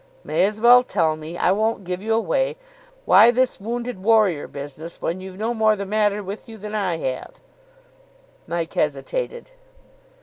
"May 0.23 0.45
as 0.47 0.59
well 0.59 0.81
tell 0.81 1.15
me. 1.15 1.37
I 1.37 1.51
won't 1.51 1.83
give 1.83 2.01
you 2.01 2.15
away. 2.15 2.57
Why 3.05 3.29
this 3.29 3.59
wounded 3.61 4.01
warrior 4.01 4.47
business 4.47 4.99
when 4.99 5.21
you've 5.21 5.37
no 5.37 5.53
more 5.53 5.75
the 5.75 5.85
matter 5.85 6.23
with 6.23 6.49
you 6.49 6.57
than 6.57 6.73
I 6.73 6.97
have?" 6.97 7.33
Mike 8.47 8.73
hesitated. 8.73 9.51